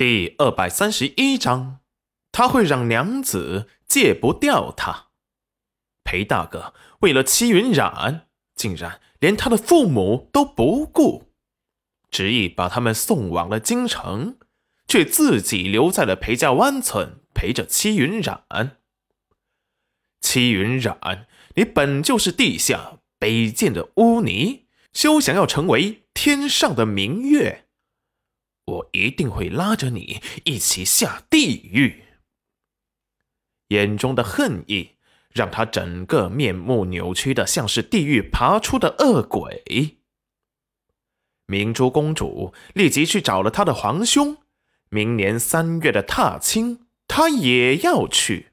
[0.00, 1.80] 第二百三十一章，
[2.32, 5.08] 他会让娘子戒不掉他。
[6.04, 11.34] 裴大哥为了戚云染，竟然连他的父母都不顾，
[12.10, 14.38] 执意把他们送往了京城，
[14.88, 18.78] 却自己留在了裴家湾村陪着戚云染。
[20.22, 21.26] 戚云染，
[21.56, 24.64] 你本就是地下卑贱的污泥，
[24.94, 27.66] 休想要成为天上的明月！
[28.70, 32.04] 我一定会拉着你一起下地狱。
[33.68, 34.96] 眼中的恨意
[35.32, 39.98] 让他整个面目扭曲的，像是地狱爬出的恶鬼。
[41.46, 44.38] 明珠公主立即去找了她的皇兄，
[44.88, 48.52] 明年三月的踏青，她也要去。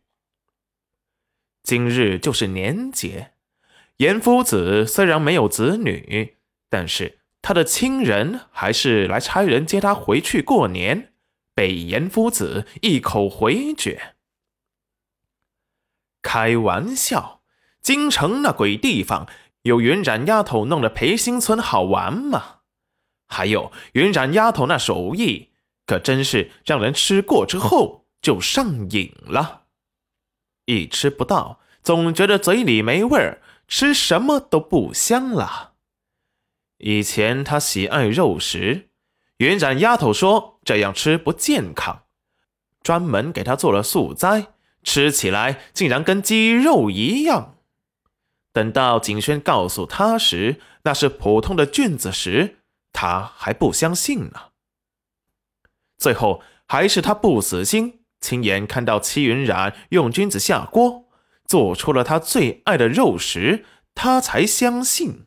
[1.61, 3.33] 今日就是年节，
[3.97, 6.37] 严夫子虽然没有子女，
[6.69, 7.19] 但是。
[7.47, 11.13] 他的亲人还是来差人接他回去过年，
[11.55, 14.15] 被严夫子一口回绝。
[16.21, 17.39] 开玩笑，
[17.81, 19.29] 京城那鬼地方，
[19.61, 22.57] 有云染丫头弄的培新村好玩吗？
[23.29, 25.51] 还有云染丫头那手艺，
[25.85, 29.67] 可真是让人吃过之后就上瘾了。
[30.65, 35.75] 一吃不到，总觉得嘴里没味儿，吃什么都不香了。
[36.79, 38.89] 以前他喜爱肉食，
[39.37, 42.03] 云染丫头说这样吃不健康，
[42.81, 44.47] 专门给他做了素斋，
[44.83, 47.57] 吃起来竟然跟鸡肉一样。
[48.53, 52.57] 等到景轩告诉他时，那是普通的菌子时，
[52.91, 54.49] 他还不相信呢。
[55.99, 61.05] 最后还是他不死心，亲眼看到戚云染用菌子下锅，
[61.45, 65.26] 做出了他最爱的肉食，他才相信。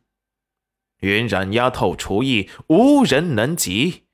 [1.01, 4.05] 云染丫头厨艺无人能及，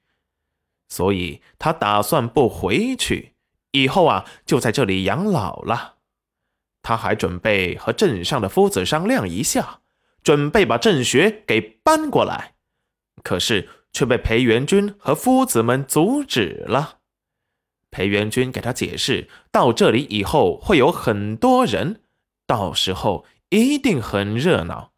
[0.89, 3.35] 所以他打算不回去，
[3.73, 5.97] 以后啊就在这里养老了。
[6.83, 9.81] 他还准备和镇上的夫子商量一下，
[10.23, 12.55] 准备把镇学给搬过来，
[13.25, 16.99] 可是却被裴元君和夫子们阻止了。
[17.91, 22.03] 裴元君给他解释，到这里以后会有很多人，
[22.47, 24.93] 到时候一定很热闹。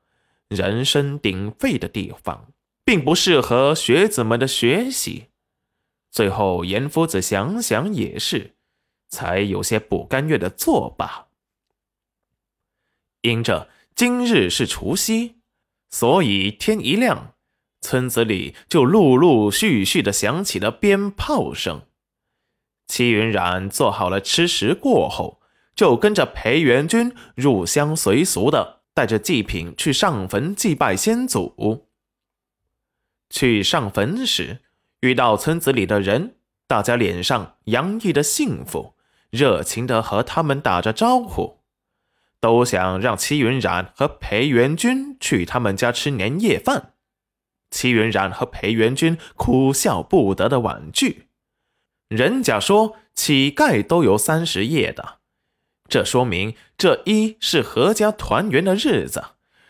[0.49, 2.53] 人声鼎沸的地方，
[2.85, 5.27] 并不适合学子们的学习。
[6.11, 8.57] 最后，严夫子想想也是，
[9.09, 11.27] 才有些不甘愿的作罢。
[13.21, 15.37] 因着今日是除夕，
[15.91, 17.35] 所以天一亮，
[17.83, 21.83] 村子里就陆陆续续的响起了鞭炮声。
[22.87, 25.43] 戚云染做好了吃食过后，
[25.75, 28.78] 就跟着裴元君入乡随俗的。
[28.99, 31.87] 带着祭品去上坟祭拜先祖。
[33.31, 34.59] 去上坟时，
[35.03, 36.35] 遇到村子里的人，
[36.67, 38.95] 大家脸上洋溢着幸福，
[39.31, 41.61] 热情的和他们打着招呼，
[42.41, 46.95] 都想让戚云染和裴元君去他们家吃年夜饭。
[47.71, 51.29] 戚云染和裴元君哭笑不得的婉拒，
[52.09, 55.18] 人家说乞丐都有三十夜的。
[55.89, 59.25] 这说明这一是阖家团圆的日子，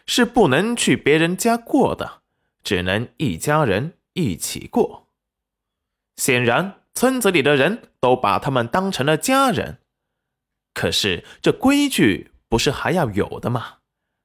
[0.05, 2.23] 是不能去别人家过的，
[2.65, 5.07] 只能一家人一起过。
[6.17, 9.79] 显然，村子里的人都把他们当成了家人。
[10.75, 13.77] 可是这规矩不是还要有的吗？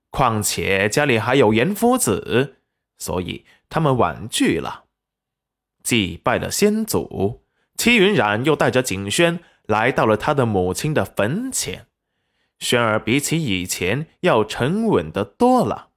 [0.09, 2.55] 况且家里还有严夫子，
[2.97, 4.85] 所以他们婉拒了。
[5.83, 7.43] 祭拜了先祖，
[7.77, 9.39] 戚云染又带着景轩。
[9.67, 11.87] 来到了他的母亲的坟前，
[12.59, 15.89] 轩儿比起以前要沉稳的多了，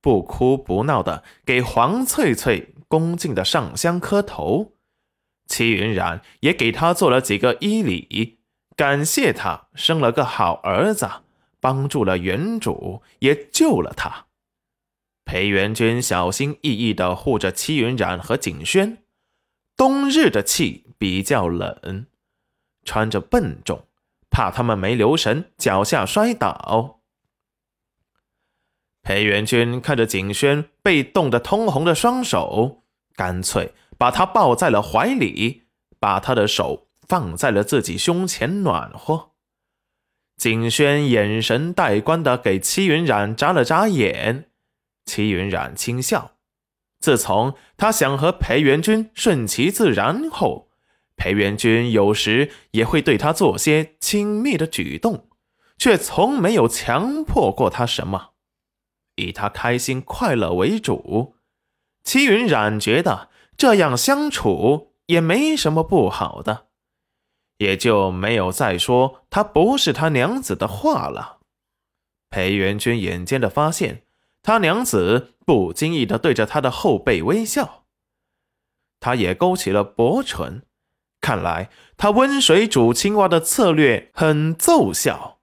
[0.00, 4.72] 不哭不闹的给黄翠翠恭敬的上香磕头。
[5.46, 8.38] 戚云染也给他做了几个衣礼，
[8.76, 11.08] 感谢他生了个好儿子，
[11.60, 14.26] 帮助了原主，也救了他。
[15.24, 18.98] 裴元君小心翼翼地护着戚云染和景轩，
[19.76, 22.06] 冬日的气比较冷。
[22.84, 23.86] 穿着笨重，
[24.30, 27.00] 怕他们没留神，脚下摔倒。
[29.02, 32.84] 裴元君看着景轩被冻得通红的双手，
[33.14, 35.64] 干脆把他抱在了怀里，
[35.98, 39.32] 把他的手放在了自己胸前暖和。
[40.36, 44.48] 景轩眼神带观的给戚云染眨了眨眼，
[45.04, 46.32] 戚云染轻笑。
[46.98, 50.70] 自从他想和裴元君顺其自然后。
[51.16, 55.28] 裴元君有时也会对他做些亲密的举动，
[55.78, 58.32] 却从没有强迫过他什么，
[59.16, 61.36] 以他开心快乐为主。
[62.02, 66.66] 齐云染觉得这样相处也没什么不好的，
[67.58, 71.38] 也就没有再说他不是他娘子的话了。
[72.28, 74.02] 裴元君眼尖的发现，
[74.42, 77.84] 他娘子不经意的对着他的后背微笑，
[78.98, 80.66] 他也勾起了薄唇。
[81.24, 85.38] 看来他温水煮青蛙的策略很奏效，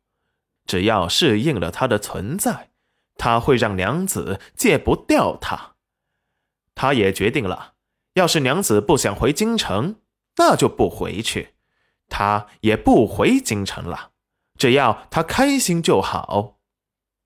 [0.68, 2.70] 只要适应了他的存在，
[3.16, 5.72] 他会让娘子戒不掉他。
[6.76, 7.74] 他也决定了，
[8.14, 9.96] 要是娘子不想回京城，
[10.38, 11.56] 那就不回去，
[12.08, 14.12] 他也不回京城了，
[14.60, 16.60] 只要他开心就好。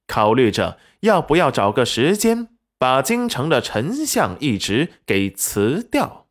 [0.07, 2.47] 考虑着要不要找个时间
[2.77, 6.24] 把京城的丞相一职给辞掉。